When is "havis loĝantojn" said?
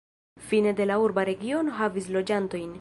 1.83-2.69